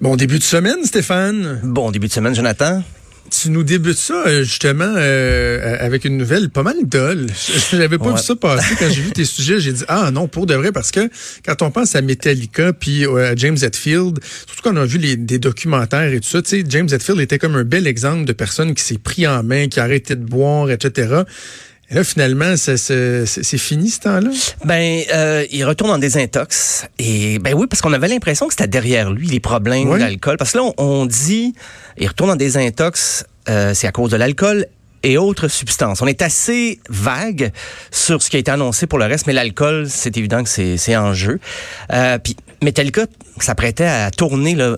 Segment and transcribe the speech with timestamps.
[0.00, 1.60] Bon début de semaine, Stéphane.
[1.62, 2.82] Bon début de semaine, Jonathan.
[3.30, 7.26] Tu nous débutes ça euh, justement euh, avec une nouvelle pas mal dolle.
[7.70, 8.12] J'avais pas Ouais.
[8.14, 9.60] vu ça passer quand j'ai vu tes sujets.
[9.60, 11.08] J'ai dit ah non pour de vrai parce que
[11.46, 14.98] quand on pense à Metallica puis euh, à James Hetfield, surtout quand on a vu
[14.98, 18.24] les, des documentaires et tout ça, tu sais James Hetfield était comme un bel exemple
[18.24, 21.22] de personne qui s'est pris en main, qui a arrêté de boire, etc.
[21.90, 24.30] Et là finalement c'est fini ce temps-là?
[24.64, 26.86] Ben, euh, il retourne en désintox.
[26.98, 29.98] Et ben oui, parce qu'on avait l'impression que c'était derrière lui les problèmes Ouais.
[29.98, 30.36] d'alcool.
[30.36, 31.52] Parce que là, on, on dit,
[31.98, 34.66] il retourne en désintox, euh, c'est à cause de l'alcool
[35.02, 36.00] et autres substances.
[36.02, 37.50] On est assez vague
[37.90, 40.76] sur ce qui a été annoncé pour le reste, mais l'alcool, c'est évident que c'est
[40.76, 41.40] c'est en jeu.
[41.92, 43.06] Euh, Puis Metallica
[43.40, 44.76] s'apprêtait à tourner là,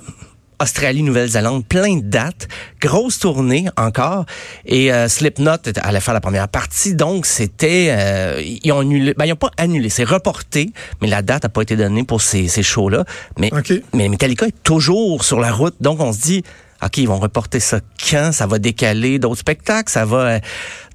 [0.62, 2.46] Australie, Nouvelle-Zélande, plein de dates,
[2.80, 4.26] grosse tournée encore,
[4.64, 9.24] et euh, Slipknot allait faire la première partie, donc c'était, euh, ils ont annulé, ben
[9.24, 12.46] ils ont pas annulé, c'est reporté, mais la date a pas été donnée pour ces,
[12.46, 13.04] ces shows-là,
[13.38, 13.72] mais, OK.
[13.92, 16.44] mais Metallica est toujours sur la route, donc on se dit,
[16.84, 17.80] OK, ils vont reporter ça
[18.10, 18.32] quand?
[18.32, 19.90] Ça va décaler d'autres spectacles?
[19.92, 20.16] Ça va...
[20.18, 20.38] euh,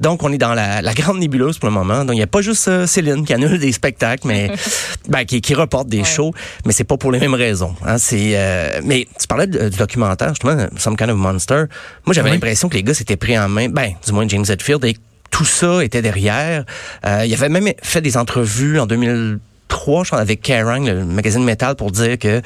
[0.02, 2.04] Donc, on est dans la, la grande nébuleuse pour le moment.
[2.04, 4.52] Donc, il n'y a pas juste euh, Céline qui annule des spectacles, mais
[5.08, 6.34] ben, qui, qui reporte des shows,
[6.66, 7.76] mais c'est pas pour les mêmes raisons.
[7.86, 11.64] Hein, c'est, euh, mais tu parlais du documentaire, justement, Some Kind of Monster.
[12.06, 12.36] Moi, j'avais Oui.
[12.36, 14.98] l'impression que les gars s'étaient pris en main, ben, du moins James Hetfield, et
[15.32, 16.64] tout ça était derrière.
[17.06, 21.44] Euh, il avait même fait des entrevues en 2003, je crois, avec Kerrang, le magazine
[21.44, 22.42] Metal, pour dire que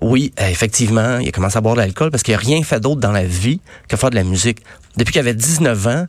[0.00, 2.80] oui, euh, effectivement, il a commencé à boire de l'alcool parce qu'il n'a rien fait
[2.80, 4.58] d'autre dans la vie que faire de la musique.
[4.96, 6.06] Depuis qu'il avait 19 ans,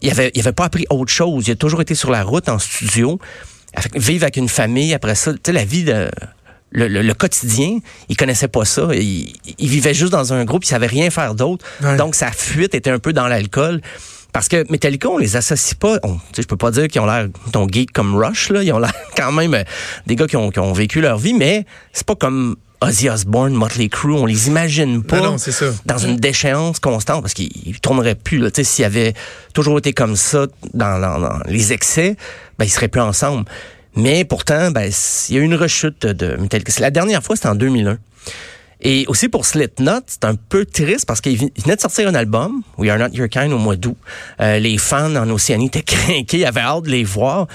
[0.00, 1.46] il avait, il avait pas appris autre chose.
[1.46, 3.18] Il a toujours été sur la route, en studio,
[3.74, 4.92] avec- vivre avec une famille.
[4.94, 6.10] Après ça, tu sais, la vie de...
[6.74, 8.88] Le, le- le quotidien, il connaissait pas ça.
[8.94, 11.66] Il, il vivait juste dans un groupe, il savait rien faire d'autre.
[11.82, 11.98] Ouais.
[11.98, 13.82] Donc sa fuite était un peu dans l'alcool.
[14.32, 15.98] Parce que Metallica, on les associe pas.
[16.02, 18.62] On, je peux pas dire qu'ils ont l'air ton geek comme Rush là.
[18.62, 19.64] Ils ont l'air quand même euh,
[20.06, 23.54] des gars qui ont, qui ont vécu leur vie, mais c'est pas comme Ozzy Osbourne,
[23.54, 24.12] Motley Crue.
[24.14, 25.38] On les imagine pas non,
[25.86, 28.38] dans une déchéance constante parce qu'ils ils tourneraient plus.
[28.38, 28.50] Là.
[28.50, 29.14] Tu sais, S'ils avaient
[29.54, 32.16] toujours été comme ça dans, dans- dans les excès,
[32.58, 33.44] ben, ils seraient plus ensemble.
[33.94, 34.90] Mais pourtant, ben,
[35.28, 36.72] il y a eu une rechute de Metallica.
[36.80, 37.98] La dernière fois, c'était en 2001.
[38.84, 42.08] Et aussi pour Slipknot, c'est un peu triste parce qu'il vi- il venait de sortir
[42.08, 43.96] un album, We Are Not Your Kind, au mois d'août.
[44.40, 47.46] Euh, les fans en Océanie étaient craqués, ils avaient hâte de les voir.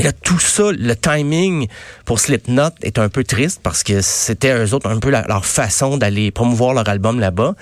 [0.00, 1.68] Mais là, tout ça, le timing
[2.06, 5.98] pour Slipknot est un peu triste parce que c'était eux autres un peu leur façon
[5.98, 7.54] d'aller promouvoir leur album là-bas.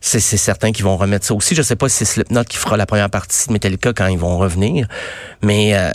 [0.00, 1.56] C'est c'est certain qu'ils vont remettre ça aussi.
[1.56, 4.18] Je sais pas si c'est Slipknot qui fera la première partie de Metallica quand ils
[4.18, 4.86] vont revenir.
[5.42, 5.90] Mais euh,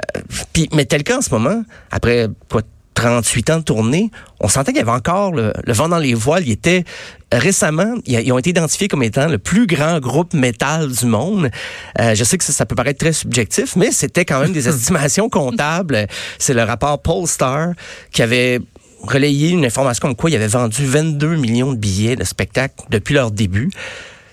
[0.51, 2.63] puis Metallica en ce moment, après quoi
[2.97, 4.09] 38 ans de tournée,
[4.39, 6.41] on sentait qu'il y avait encore le, le vent dans les voiles.
[6.47, 6.83] Il était
[7.31, 11.51] récemment, ils, ont été identifiés comme étant le plus grand groupe métal du monde.
[11.99, 14.67] Euh, je sais que ça, ça peut paraître très subjectif, mais c'était quand même des
[14.69, 16.07] estimations comptables.
[16.39, 17.73] C'est le rapport Polestar
[18.11, 18.61] qui avait
[19.03, 23.13] relayé une information comme quoi il avait vendu 22 millions de billets de spectacle depuis
[23.13, 23.69] leur début.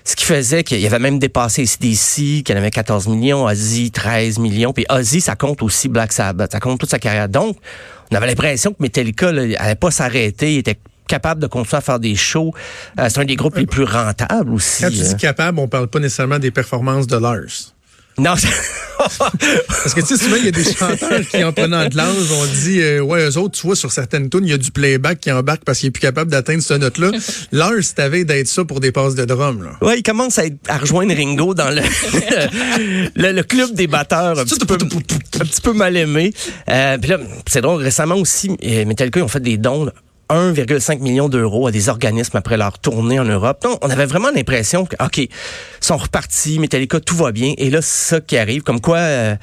[0.03, 4.39] Ce qui faisait qu'il avait même dépassé CDC, qu'il en avait 14 millions, Ozzy 13
[4.39, 7.29] millions, puis Ozzy, ça compte aussi Black Sabbath, ça compte toute sa carrière.
[7.29, 7.57] Donc,
[8.11, 11.81] on avait l'impression que Metallica là, allait pas s'arrêter, il était capable de continuer à
[11.81, 12.53] faire des shows.
[12.99, 14.83] Euh, c'est un des groupes les plus rentables aussi.
[14.83, 15.03] Quand tu hein.
[15.03, 17.74] dis capable, on parle pas nécessairement des performances de Lars.
[18.17, 18.33] Non,
[18.97, 22.15] Parce que tu sais, souvent, il y a des chanteurs qui, en prenant de l'âge,
[22.31, 24.71] on dit, euh, ouais, eux autres, tu vois, sur certaines tunes, il y a du
[24.71, 27.11] playback qui embarque parce qu'il est plus capable d'atteindre cette note-là.
[27.51, 29.71] Lars, t'avais d'être ça pour des passes de drum, là.
[29.85, 31.81] Ouais, il commence à, être- à rejoindre Ringo dans le,
[33.15, 36.33] le, le club des batteurs, un petit peu, un petit peu mal aimé.
[36.69, 39.89] Euh, Puis là, c'est drôle, récemment aussi, euh, Metallica, ils ont fait des dons.
[40.29, 43.61] 1,5 million d'euros à des organismes après leur tournée en Europe.
[43.63, 45.29] Donc, on avait vraiment l'impression que, OK, ils
[45.81, 47.53] sont repartis, Metallica, tout va bien.
[47.57, 48.63] Et là, c'est ça qui arrive.
[48.63, 49.35] Comme quoi, euh,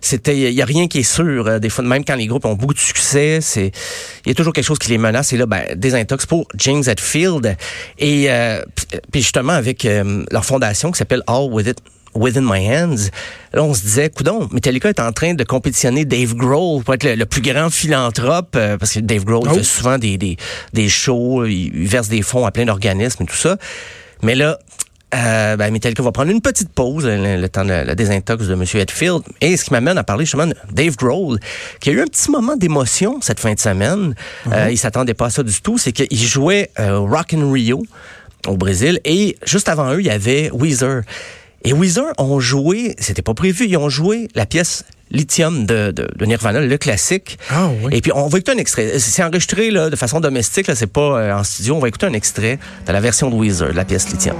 [0.00, 1.46] c'était, il y a rien qui est sûr.
[1.46, 3.72] Euh, Des fois, même quand les groupes ont beaucoup de succès, c'est,
[4.24, 5.32] il y a toujours quelque chose qui les menace.
[5.32, 7.56] Et là, ben, des intox pour James Hetfield.
[7.98, 11.78] Et, euh, puis- puis justement, avec euh, leur fondation qui s'appelle All With It
[12.14, 13.10] Within My Hands.
[13.52, 17.04] Là, on se disait, coudon, Metallica est en train de compétitionner Dave Grohl pour être
[17.04, 19.54] le, le plus grand philanthrope, euh, parce que Dave Grohl Oh.
[19.54, 20.36] fait souvent des, des,
[20.72, 23.56] des shows, il, il verse des fonds à plein d'organismes et tout ça.
[24.22, 24.58] Mais là,
[25.14, 28.54] euh, ben, Metallica va prendre une petite pause, le, le temps de la désintox de
[28.54, 28.62] M.
[28.62, 29.20] Hetfield.
[29.42, 31.38] Et ce qui m'amène à parler justement de Dave Grohl,
[31.80, 34.14] qui a eu un petit moment d'émotion cette fin de semaine.
[34.50, 35.76] Euh, il s'attendait pas à ça du tout.
[35.76, 37.82] C'est qu'il jouait euh, Rock in Rio
[38.46, 39.00] au Brésil.
[39.04, 41.02] Et juste avant eux, il y avait Weezer.
[41.64, 46.08] Et Weezer ont joué, c'était pas prévu, ils ont joué la pièce Lithium de, de,
[46.16, 47.38] de Nirvana, le classique.
[47.50, 47.94] Ah oui.
[47.94, 48.98] Et puis on va écouter un extrait.
[48.98, 51.74] C'est enregistré là, de façon domestique, là, c'est pas euh, en studio.
[51.74, 54.36] On va écouter un extrait de la version de Weezer, de la pièce Lithium.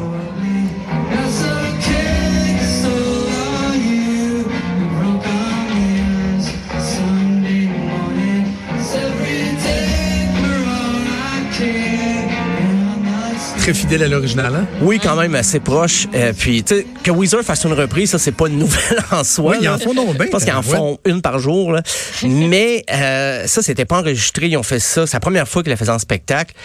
[13.62, 14.66] Très fidèle à l'original, hein?
[14.80, 16.08] Oui, quand même assez proche.
[16.16, 19.22] Euh, puis, tu sais, que Weezer fasse une reprise, ça, c'est pas une nouvelle en
[19.22, 19.52] soi.
[19.52, 19.78] Oui, ils en là.
[19.78, 20.76] font donc bien, Je pense qu'ils en ouais.
[20.76, 21.70] font une par jour.
[21.70, 21.80] Là.
[22.24, 24.48] Mais euh, ça, c'était pas enregistré.
[24.48, 25.06] Ils ont fait ça.
[25.06, 26.56] C'est la première fois qu'ils la faisaient en spectacle.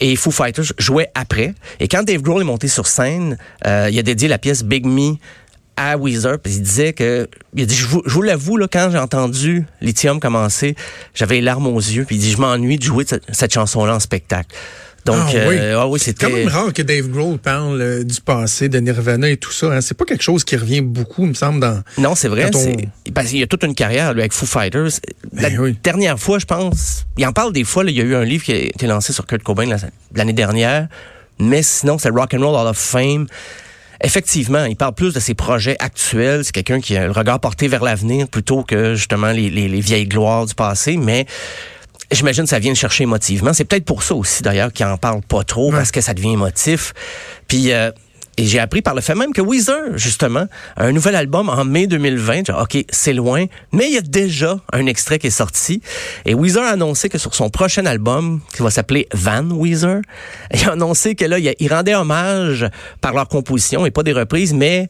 [0.00, 1.52] Et Foo Fighters jouait après.
[1.78, 3.36] Et quand Dave Grohl est monté sur scène,
[3.66, 5.16] euh, il a dédié la pièce Big Me
[5.76, 8.98] à Weezer, puis il disait que, il a dit, je vous, l'avoue, là, quand j'ai
[8.98, 10.74] entendu Lithium commencer,
[11.14, 13.94] j'avais les larmes aux yeux, puis il dit, je m'ennuie de jouer cette, cette chanson-là
[13.96, 14.56] en spectacle.
[15.06, 15.56] Donc, Ah oui.
[15.58, 18.78] euh, ah oui, C'est quand même rare que Dave Grohl parle euh, du passé, de
[18.78, 19.68] Nirvana et tout ça.
[19.68, 19.80] Hein.
[19.80, 21.82] C'est pas quelque chose qui revient beaucoup, il me semble, dans...
[21.96, 22.50] Non, c'est vrai.
[22.54, 24.90] On- c'est- Parce qu'il y a toute une carrière lui, avec Foo Fighters.
[25.32, 25.78] La Ben oui.
[25.82, 27.84] dernière fois, je pense, il en parle des fois.
[27.84, 29.76] là, il y a eu un livre qui a été lancé sur Kurt Cobain la-
[30.14, 30.88] l'année dernière.
[31.38, 33.26] Mais sinon, c'est Rock and Roll Hall of Fame.
[34.02, 36.44] Effectivement, il parle plus de ses projets actuels.
[36.44, 39.80] C'est quelqu'un qui a le regard porté vers l'avenir plutôt que justement les, les- les
[39.80, 40.96] vieilles gloires du passé.
[40.98, 41.26] Mais
[42.10, 43.52] j'imagine que ça vient le chercher émotivement.
[43.52, 46.32] C'est peut-être pour ça aussi d'ailleurs qu'il en parle pas trop parce que ça devient
[46.32, 46.92] émotif.
[47.48, 47.90] Puis euh,
[48.38, 51.64] et j'ai appris par le fait même que Weezer, justement, a un nouvel album en
[51.64, 52.48] mai 2020.
[52.48, 55.80] Genre, OK, c'est loin, mais il y a déjà un extrait qui est sorti.
[56.26, 60.02] Et Weezer a annoncé que sur son prochain album, qui va s'appeler Van Weezer,
[60.52, 62.68] il a annoncé que là, il, il rendait hommage
[63.00, 64.88] par leur composition, et pas des reprises, mais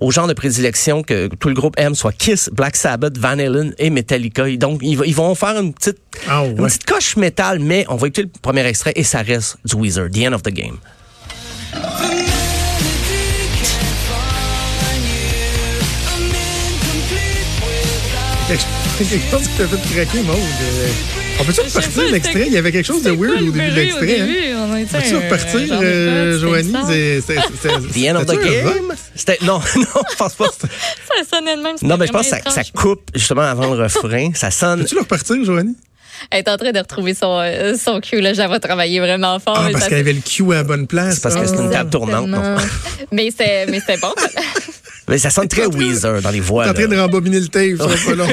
[0.00, 3.74] au genre de prédilection que tout le groupe aime, soit Kiss, Black Sabbath, Van Halen
[3.78, 4.48] et Metallica.
[4.48, 5.98] Et donc, ils, vont faire une petite,
[6.28, 9.58] Ah une petite coche métal, mais on va écouter le premier extrait et ça reste
[9.64, 10.78] du Weezer, The End of the Game.
[19.30, 21.19] chose qui t'a fait craquer, Maud.
[21.40, 22.44] Euh, On peut-tu repartir l'extrait?
[22.46, 24.20] Il y avait quelque chose de weird au début de l'extrait.
[24.20, 24.68] hein?
[24.72, 26.72] On Peux-tu un- repartir, euh, Joanie?
[26.72, 28.94] The End of the Game?
[29.42, 30.46] non, non, je pense pas.
[30.50, 31.76] Ça sonnait de même.
[31.82, 34.30] Non, mais je pense que ça, coupe justement avant le refrain.
[34.34, 34.80] Ça sonne.
[34.80, 35.76] Peux-tu le repartir, Joanie?
[36.30, 38.20] Elle est en train de retrouver son, euh, son cue.
[38.20, 39.56] Là, j'avais travaillé vraiment fort.
[39.58, 41.14] Ah, parce qu'elle avait le cue à la bonne place.
[41.14, 41.46] C'est parce que Ah.
[41.46, 42.28] c'est une table tournante.
[42.28, 42.56] non?
[43.10, 44.12] Mais c'est mais c'était bon.
[45.08, 46.64] Mais ça sonne très Weezer dans les voix.
[46.64, 46.96] T'es en train là.
[46.96, 48.28] de rembobiner le tape, ça va pas long.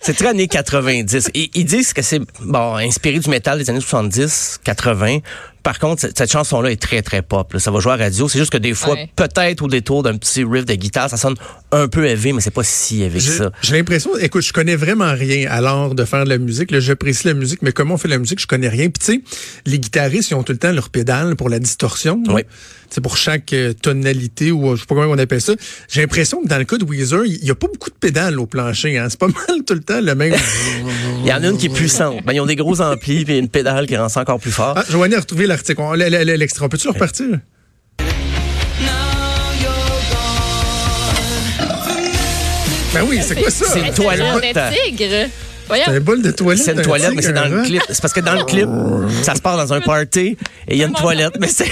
[0.00, 1.30] C'est très années 90.
[1.34, 5.18] Et ils disent que c'est bon inspiré du métal des années 70, 80.
[5.62, 7.52] Par contre, cette, cette chanson-là est très, très pop.
[7.52, 7.58] là.
[7.58, 8.28] Ça va jouer à la radio.
[8.28, 9.10] C'est juste que des fois, Ouais.
[9.16, 11.34] peut-être au détour d'un petit riff de guitare, ça sonne
[11.72, 13.50] un peu élevé, mais c'est pas si élevé que J'ai ça.
[13.62, 16.70] j'ai l'impression, écoute, je connais vraiment rien à l'art de faire de la musique.
[16.70, 18.88] Là, j'apprécie la musique, mais comment on fait la musique, je connais rien.
[18.88, 19.20] Puis tu sais,
[19.66, 22.22] les guitaristes, ils ont tout le temps leur pédale pour la distorsion.
[22.28, 22.42] Oui.
[22.90, 25.52] C'est pour chaque euh, tonalité ou euh, je sais pas comment on appelle ça.
[25.90, 28.38] J'ai l'impression que dans le cas de Weezer, il y a pas beaucoup de pédales
[28.38, 28.96] au plancher.
[28.96, 29.08] Hein.
[29.10, 30.34] C'est pas mal tout le temps le même.
[31.22, 32.24] Il y en a une qui est puissante.
[32.24, 34.74] Ben, ils ont des gros amplis puis une pédale qui rend ça encore plus fort.
[34.76, 35.82] ah, Joanie a retrouvé l'article.
[35.96, 36.64] L'extrait.
[36.64, 37.26] On Peux-tu le repartir?
[42.94, 43.66] Ben oui, c'est quoi ça?
[43.68, 44.54] C'est une C'est toilette.
[44.54, 45.28] de tigre.
[45.66, 45.84] Voyons.
[45.86, 46.64] C'est un bol de toilette.
[46.64, 47.82] C'est une un toilette, mais c'est dans le clip.
[47.90, 48.66] C'est parce que dans le clip,
[49.22, 51.66] ça se passe dans un party et il y a une toilette, mais c'est.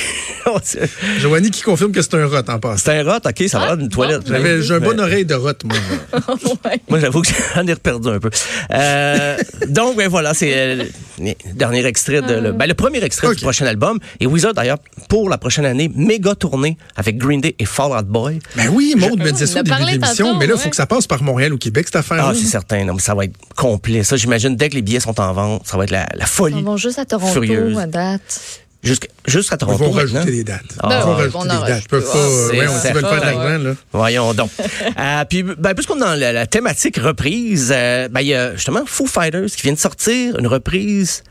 [1.18, 2.76] Joanie qui confirme que c'est un rot en passant.
[2.84, 4.22] C'est un rot, ok, ça va l'air d'une toilette.
[4.28, 5.76] J'avais j'ai un Mais- bon oreille de rot, moi.
[6.88, 8.30] Moi, j'avoue que j'en ai reperdu un peu.
[8.72, 9.36] Euh,
[9.68, 10.84] donc, ben voilà, c'est euh,
[11.54, 13.98] dernier extrait de le, ben, le premier extrait du prochain album.
[14.20, 18.06] Et Weezer, d'ailleurs, pour la prochaine année, méga tournée avec Green Day et Fall Out
[18.06, 18.38] Boy.
[18.56, 20.62] Ben oui, Maud me disait ça au début de l'émission, mais là, il ouais.
[20.64, 22.28] faut que ça passe par Montréal ou Québec, cette affaire-là.
[22.30, 24.02] Ah, c'est certain, non, mais ça va être complet.
[24.04, 26.26] Ça, j'imagine, dès que les billets sont en vente, ça va être la, la Ils
[26.26, 26.62] folie.
[26.62, 27.78] vont juste à Toronto Furieuse.
[27.78, 28.60] à date.
[28.82, 29.78] Jusqu'à jusqu'à Ils Toronto.
[29.84, 30.18] vont maintenant.
[30.20, 30.62] rajouter des dates.
[30.82, 31.82] Ah, Ils vont rajouter on des dates.
[31.84, 32.18] Ils peuvent pas.
[32.18, 33.74] Euh, ouais, on faire de certain, l'argent, là.
[33.92, 34.50] Voyons donc.
[34.98, 38.54] Euh, puis, ben, puisqu'on est dans la, la thématique reprise, euh, ben, il y a
[38.54, 41.22] justement Foo Fighters qui vient de sortir une reprise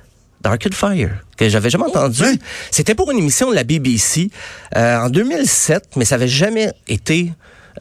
[0.41, 2.21] d'Arcade Fire que j'avais jamais entendu.
[2.23, 2.37] ouais.
[2.71, 4.29] C'était pour une émission de la BBC
[4.75, 7.31] euh, en 2007, mais ça avait jamais été...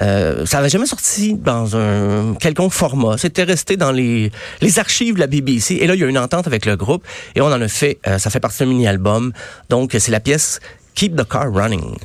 [0.03, 3.17] euh, ça avait jamais sorti dans un quelconque format.
[3.19, 5.75] C'était resté dans les, les archives de la BBC.
[5.75, 7.99] Et là, il y a une entente avec le groupe et on en a fait,
[8.07, 9.33] euh, ça fait partie d'un mini-album.
[9.71, 10.61] Donc, c'est la pièce
[10.95, 11.97] Keep the Car Running.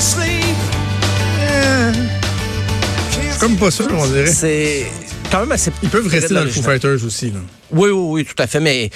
[0.00, 0.39] Sleep.
[3.40, 4.26] Comme pas ça, on dirait.
[4.26, 4.86] C'est
[5.30, 5.72] quand même assez.
[5.82, 6.62] Ils peuvent rester dans le Foo.
[6.62, 7.30] Fighters aussi.
[7.30, 7.40] Là.
[7.72, 8.60] Oui, oui, oui, tout à fait.
[8.60, 8.90] Mais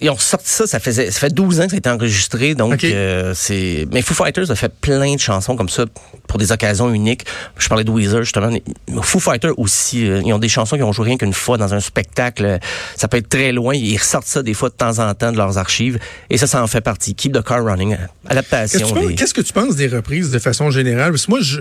[0.00, 2.54] ils ont sorti ça, ça faisait, ça fait 12 ans que ça a été enregistré,
[2.54, 2.84] donc Ok.
[2.84, 3.86] euh, c'est.
[3.92, 5.84] Mais Foo Fighters a fait plein de chansons comme ça
[6.26, 7.24] pour des occasions uniques.
[7.58, 8.50] Je parlais de Weezer justement.
[8.50, 8.62] mais
[9.02, 11.72] Foo Fighters aussi, euh, ils ont des chansons qui ont joué rien qu'une fois dans
[11.74, 12.58] un spectacle.
[12.96, 13.74] Ça peut être très loin.
[13.74, 15.98] Ils ressortent ça des fois de temps en temps de leurs archives,
[16.30, 17.14] et ça, ça en fait partie.
[17.14, 18.90] Keep the car running, que, adaptation.
[19.06, 21.12] des- qu'est-ce que tu penses des reprises de façon générale?
[21.12, 21.60] Parce que moi, je,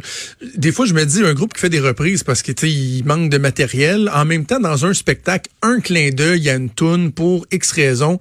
[0.57, 3.29] des fois, je me dis un groupe qui fait des reprises parce qu'il il manque
[3.29, 4.09] de matériel.
[4.13, 7.45] En même temps, dans un spectacle, un clin d'œil, il y a une toune pour
[7.51, 8.19] X raisons.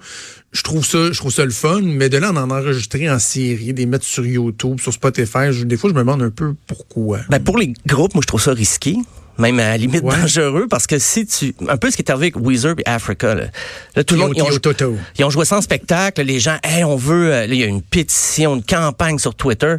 [0.52, 3.18] Je trouve ça, je trouve ça le fun, mais de là, en en enregistrer en
[3.18, 7.21] série, des mettre sur YouTube, sur Spotify, des fois, je me demande un peu pourquoi.
[7.30, 8.97] Ben pour les groupes, moi je trouve ça risqué,
[9.38, 10.16] même à la limite Ouais.
[10.20, 13.34] dangereux, parce que si tu, un peu ce qui est arrivé avec Weezer et Africa,
[13.34, 13.44] là,
[13.96, 14.96] Là, tout le monde, ils ont, Toto.
[15.18, 17.66] ils ont joué en spectacle, les gens, hey, on veut, euh, là, il y a
[17.66, 19.76] une pétition, une campagne sur Twitter.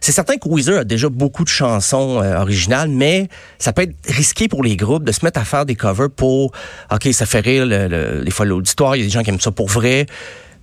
[0.00, 3.28] C'est certain que Weezer a déjà beaucoup de chansons euh, originales, mais
[3.58, 6.52] ça peut être risqué pour les groupes de se mettre à faire des covers pour,
[6.92, 9.30] ok, ça fait rire le, le- des fois l'auditoire, il y a des gens qui
[9.30, 10.06] aiment ça pour vrai,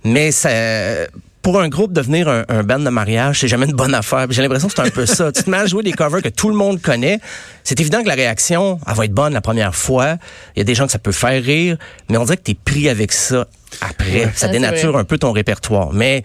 [0.04, 0.50] mais ça,
[1.42, 4.26] pour un groupe, devenir un, un band de mariage, c'est jamais une bonne affaire.
[4.30, 5.32] J'ai l'impression que c'est un peu ça.
[5.32, 7.18] Tu te mets à jouer des covers que tout le monde connaît.
[7.64, 10.16] C'est évident que la réaction, elle va être bonne la première fois.
[10.54, 11.76] Il y a des gens que ça peut faire rire,
[12.10, 13.46] mais on dirait que tu es pris avec ça
[13.80, 14.30] après.
[14.34, 15.92] Ça Ah, dénature un peu ton répertoire.
[15.92, 16.22] Mais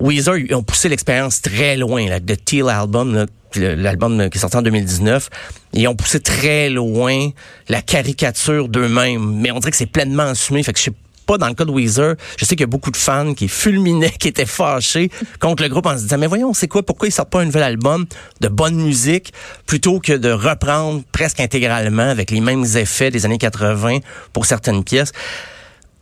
[0.00, 2.08] Weezer, ils ont poussé l'expérience très loin.
[2.08, 5.28] Là, de Teal Album, là, l'album qui est sorti en 2019,
[5.74, 7.28] ils ont poussé très loin
[7.68, 9.34] la caricature d'eux-mêmes.
[9.36, 10.62] Mais on dirait que c'est pleinement assumé.
[10.62, 10.92] Fait que je sais
[11.30, 13.46] pas dans le cas de Weezer, je sais qu'il y a beaucoup de fans qui
[13.46, 17.06] fulminaient, qui étaient fâchés contre le groupe en se disant, mais voyons, c'est quoi, pourquoi
[17.06, 18.06] ils sortent pas un nouvel album
[18.40, 19.32] de bonne musique
[19.64, 23.98] plutôt que de reprendre presque intégralement avec les mêmes effets des années 80
[24.32, 25.12] pour certaines pièces?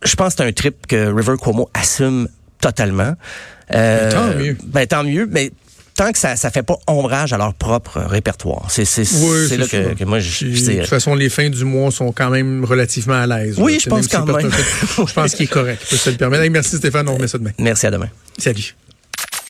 [0.01, 2.27] Je pense que c'est un trip que River Cuomo assume
[2.59, 3.13] totalement.
[3.75, 4.57] Euh, tant mieux.
[4.63, 5.51] Ben, tant mieux, mais
[5.99, 8.67] tant que ça ça fait pas ombrage à leur propre répertoire.
[8.69, 8.83] C'est
[9.15, 12.29] Oui, là que, moi je, je de toute façon, les fins du mois sont quand
[12.29, 13.55] même relativement à l'aise.
[13.59, 13.79] Oui, là.
[13.83, 14.49] je pense quand pas même.
[15.09, 15.81] Je pense qu'il est correct.
[15.83, 16.43] Il peut se le permettre.
[16.43, 17.51] Hey, merci Stéphane, on remet ça demain.
[17.57, 18.09] Merci à demain.
[18.37, 18.75] Salut.